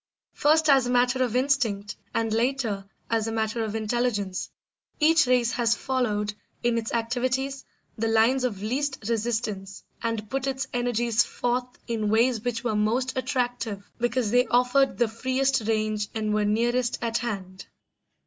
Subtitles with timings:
[0.33, 4.49] First as a matter of instinct, and later as a matter of intelligence,
[4.99, 7.63] each race has followed, in its activities,
[7.99, 13.15] the lines of least resistance, and put its energies forth in ways which were most
[13.15, 17.67] attractive because they offered the freest range and were nearest at hand.